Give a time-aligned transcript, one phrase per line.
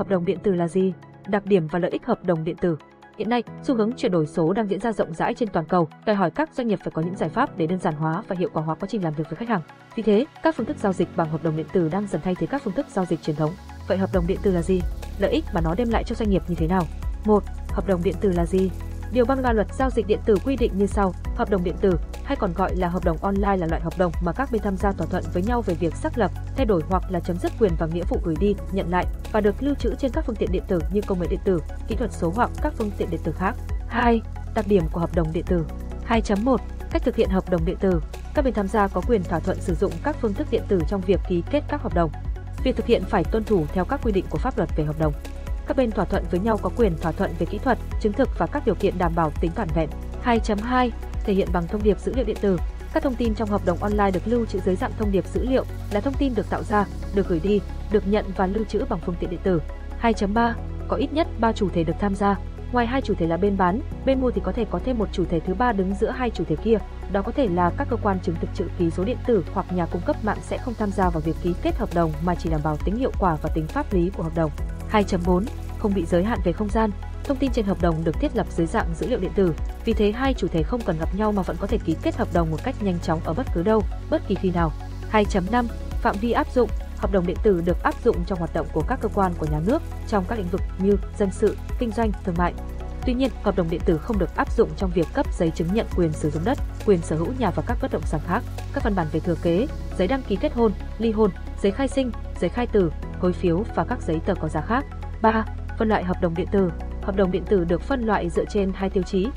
[0.00, 0.92] Hợp đồng điện tử là gì?
[1.26, 2.76] Đặc điểm và lợi ích hợp đồng điện tử.
[3.18, 5.88] Hiện nay, xu hướng chuyển đổi số đang diễn ra rộng rãi trên toàn cầu,
[6.06, 8.36] đòi hỏi các doanh nghiệp phải có những giải pháp để đơn giản hóa và
[8.38, 9.60] hiệu quả hóa quá trình làm việc với khách hàng.
[9.94, 12.34] Vì thế, các phương thức giao dịch bằng hợp đồng điện tử đang dần thay
[12.34, 13.50] thế các phương thức giao dịch truyền thống.
[13.88, 14.80] Vậy hợp đồng điện tử là gì?
[15.18, 16.82] Lợi ích mà nó đem lại cho doanh nghiệp như thế nào?
[17.24, 17.42] 1.
[17.68, 18.70] Hợp đồng điện tử là gì?
[19.12, 21.98] Điều 33 luật giao dịch điện tử quy định như sau: Hợp đồng điện tử
[22.24, 24.76] hay còn gọi là hợp đồng online là loại hợp đồng mà các bên tham
[24.76, 27.52] gia thỏa thuận với nhau về việc xác lập, thay đổi hoặc là chấm dứt
[27.60, 30.36] quyền và nghĩa vụ gửi đi, nhận lại và được lưu trữ trên các phương
[30.36, 33.10] tiện điện tử như công nghệ điện tử, kỹ thuật số hoặc các phương tiện
[33.10, 33.54] điện tử khác.
[33.88, 34.20] 2.
[34.54, 35.64] Đặc điểm của hợp đồng điện tử.
[36.08, 36.56] 2.1.
[36.90, 38.02] Cách thực hiện hợp đồng điện tử.
[38.34, 40.80] Các bên tham gia có quyền thỏa thuận sử dụng các phương thức điện tử
[40.88, 42.10] trong việc ký kết các hợp đồng.
[42.64, 44.98] Việc thực hiện phải tuân thủ theo các quy định của pháp luật về hợp
[44.98, 45.12] đồng.
[45.66, 48.28] Các bên thỏa thuận với nhau có quyền thỏa thuận về kỹ thuật, chứng thực
[48.38, 49.90] và các điều kiện đảm bảo tính toàn vẹn.
[50.24, 50.90] 2.2
[51.24, 52.58] thể hiện bằng thông điệp dữ liệu điện tử.
[52.92, 55.46] Các thông tin trong hợp đồng online được lưu trữ dưới dạng thông điệp dữ
[55.48, 57.60] liệu là thông tin được tạo ra, được gửi đi,
[57.92, 59.62] được nhận và lưu trữ bằng phương tiện điện tử.
[60.02, 60.52] 2.3
[60.88, 62.36] có ít nhất 3 chủ thể được tham gia.
[62.72, 65.08] Ngoài hai chủ thể là bên bán, bên mua thì có thể có thêm một
[65.12, 66.78] chủ thể thứ ba đứng giữa hai chủ thể kia.
[67.12, 69.72] Đó có thể là các cơ quan chứng thực chữ ký số điện tử hoặc
[69.72, 72.34] nhà cung cấp mạng sẽ không tham gia vào việc ký kết hợp đồng mà
[72.34, 74.50] chỉ đảm bảo tính hiệu quả và tính pháp lý của hợp đồng.
[74.92, 75.44] 2.4
[75.78, 76.90] không bị giới hạn về không gian,
[77.24, 79.54] thông tin trên hợp đồng được thiết lập dưới dạng dữ liệu điện tử,
[79.84, 82.16] vì thế hai chủ thể không cần gặp nhau mà vẫn có thể ký kết
[82.16, 84.72] hợp đồng một cách nhanh chóng ở bất cứ đâu, bất kỳ khi nào.
[85.12, 85.64] 2.5
[86.02, 88.82] Phạm vi áp dụng Hợp đồng điện tử được áp dụng trong hoạt động của
[88.88, 92.12] các cơ quan của nhà nước trong các lĩnh vực như dân sự, kinh doanh,
[92.24, 92.54] thương mại.
[93.06, 95.74] Tuy nhiên, hợp đồng điện tử không được áp dụng trong việc cấp giấy chứng
[95.74, 98.42] nhận quyền sử dụng đất, quyền sở hữu nhà và các bất động sản khác,
[98.72, 99.66] các văn bản về thừa kế,
[99.98, 101.30] giấy đăng ký kết hôn, ly hôn,
[101.62, 102.10] giấy khai sinh,
[102.40, 104.84] giấy khai tử, hối phiếu và các giấy tờ có giá khác.
[105.22, 105.44] 3.
[105.78, 106.70] Phân loại hợp đồng điện tử
[107.02, 109.28] Hợp đồng điện tử được phân loại dựa trên hai tiêu chí.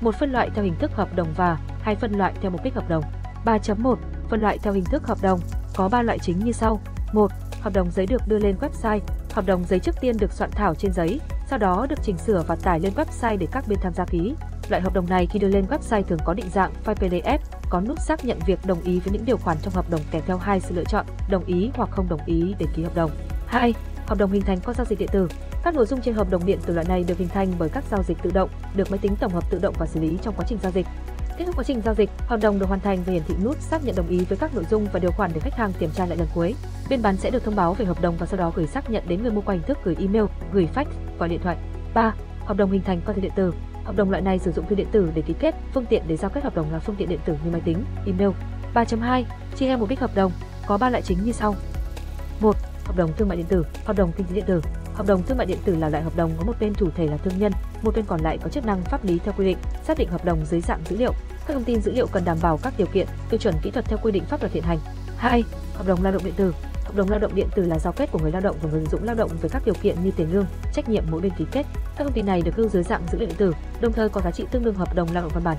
[0.00, 2.74] Một phân loại theo hình thức hợp đồng và hai phân loại theo mục đích
[2.74, 3.04] hợp đồng.
[3.44, 3.96] 3.1
[4.28, 5.40] Phân loại theo hình thức hợp đồng
[5.76, 6.80] có 3 loại chính như sau.
[7.12, 7.30] 1.
[7.60, 9.00] Hợp đồng giấy được đưa lên website.
[9.32, 11.20] Hợp đồng giấy trước tiên được soạn thảo trên giấy,
[11.50, 14.34] sau đó được chỉnh sửa và tải lên website để các bên tham gia ký.
[14.68, 17.38] Loại hợp đồng này khi đưa lên website thường có định dạng file PDF,
[17.70, 20.22] có nút xác nhận việc đồng ý với những điều khoản trong hợp đồng kèm
[20.26, 23.10] theo hai sự lựa chọn, đồng ý hoặc không đồng ý để ký hợp đồng.
[23.46, 23.74] 2.
[24.06, 25.28] Hợp đồng hình thành qua giao dịch điện tử.
[25.64, 27.84] Các nội dung trên hợp đồng điện tử loại này được hình thành bởi các
[27.90, 30.34] giao dịch tự động, được máy tính tổng hợp tự động và xử lý trong
[30.36, 30.86] quá trình giao dịch.
[31.38, 33.60] Kết thúc quá trình giao dịch, hợp đồng được hoàn thành và hiển thị nút
[33.60, 35.90] xác nhận đồng ý với các nội dung và điều khoản để khách hàng kiểm
[35.94, 36.54] tra lại lần cuối.
[36.90, 39.02] Bên bán sẽ được thông báo về hợp đồng và sau đó gửi xác nhận
[39.08, 40.84] đến người mua qua hình thức gửi email, gửi fax,
[41.18, 41.56] gọi điện thoại.
[41.94, 42.14] 3.
[42.44, 43.54] Hợp đồng hình thành qua thư điện tử.
[43.84, 46.16] Hợp đồng loại này sử dụng thư điện tử để ký kết, phương tiện để
[46.16, 48.30] giao kết hợp đồng là phương tiện điện tử như máy tính, email.
[48.74, 49.24] 3.2.
[49.56, 50.32] Chia theo mục đích hợp đồng,
[50.66, 51.54] có 3 loại chính như sau.
[52.40, 54.62] 1 hợp đồng thương mại điện tử, hợp đồng kinh tế điện tử.
[54.94, 57.06] Hợp đồng thương mại điện tử là loại hợp đồng có một bên chủ thể
[57.06, 59.58] là thương nhân, một bên còn lại có chức năng pháp lý theo quy định,
[59.84, 61.12] xác định hợp đồng dưới dạng dữ liệu.
[61.46, 63.84] Các thông tin dữ liệu cần đảm bảo các điều kiện, tiêu chuẩn kỹ thuật
[63.84, 64.78] theo quy định pháp luật hiện hành.
[65.16, 65.44] 2.
[65.74, 66.54] Hợp đồng lao động điện tử.
[66.84, 68.80] Hợp đồng lao động điện tử là giao kết của người lao động và người
[68.80, 71.32] sử dụng lao động về các điều kiện như tiền lương, trách nhiệm mỗi bên
[71.38, 71.66] ký kết.
[71.74, 74.20] Các thông tin này được lưu dưới dạng dữ liệu điện tử, đồng thời có
[74.20, 75.56] giá trị tương đương hợp đồng lao động văn bản.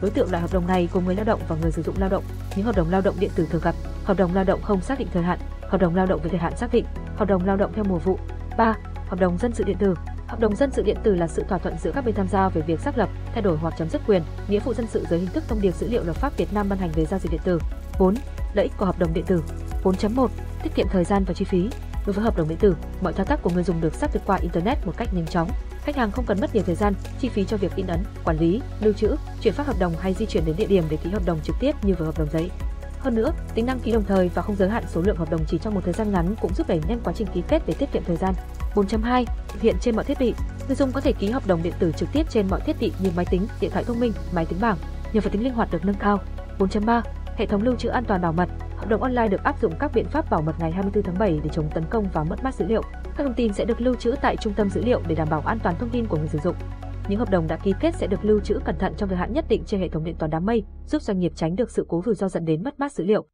[0.00, 2.08] Đối tượng loại hợp đồng này gồm người lao động và người sử dụng lao
[2.08, 2.24] động.
[2.56, 3.74] Những hợp đồng lao động điện tử thường gặp,
[4.04, 6.40] hợp đồng lao động không xác định thời hạn, hợp đồng lao động với thời
[6.40, 6.84] hạn xác định,
[7.16, 8.18] hợp đồng lao động theo mùa vụ.
[8.56, 8.74] 3.
[9.08, 9.94] Hợp đồng dân sự điện tử.
[10.26, 12.48] Hợp đồng dân sự điện tử là sự thỏa thuận giữa các bên tham gia
[12.48, 15.20] về việc xác lập, thay đổi hoặc chấm dứt quyền, nghĩa vụ dân sự dưới
[15.20, 17.32] hình thức thông điệp dữ liệu luật pháp Việt Nam ban hành về giao dịch
[17.32, 17.58] điện tử.
[17.98, 18.14] 4.
[18.54, 19.42] Lợi ích của hợp đồng điện tử.
[19.82, 20.28] 4.1.
[20.62, 21.70] Tiết kiệm thời gian và chi phí.
[22.06, 24.22] Đối với hợp đồng điện tử, mọi thao tác của người dùng được xác thực
[24.26, 25.50] qua internet một cách nhanh chóng.
[25.82, 28.38] Khách hàng không cần mất nhiều thời gian, chi phí cho việc in ấn, quản
[28.38, 31.10] lý, lưu trữ, chuyển phát hợp đồng hay di chuyển đến địa điểm để ký
[31.10, 32.50] hợp đồng trực tiếp như với hợp đồng giấy.
[33.00, 35.44] Hơn nữa, tính năng ký đồng thời và không giới hạn số lượng hợp đồng
[35.46, 37.74] chỉ trong một thời gian ngắn cũng giúp đẩy nhanh quá trình ký kết để
[37.78, 38.34] tiết kiệm thời gian.
[38.74, 40.34] 4.2 Thực hiện trên mọi thiết bị.
[40.66, 42.92] Người dùng có thể ký hợp đồng điện tử trực tiếp trên mọi thiết bị
[42.98, 44.76] như máy tính, điện thoại thông minh, máy tính bảng,
[45.12, 46.18] nhờ vào tính linh hoạt được nâng cao.
[46.58, 47.02] 4.3
[47.36, 48.48] Hệ thống lưu trữ an toàn bảo mật.
[48.76, 51.40] Hợp đồng online được áp dụng các biện pháp bảo mật ngày 24 tháng 7
[51.44, 52.82] để chống tấn công và mất mát dữ liệu.
[53.16, 55.42] Các thông tin sẽ được lưu trữ tại trung tâm dữ liệu để đảm bảo
[55.46, 56.56] an toàn thông tin của người sử dụng.
[57.10, 59.32] Những hợp đồng đã ký kết sẽ được lưu trữ cẩn thận trong thời hạn
[59.32, 61.86] nhất định trên hệ thống điện toán đám mây, giúp doanh nghiệp tránh được sự
[61.88, 63.26] cố rủi ro dẫn đến mất mát dữ liệu.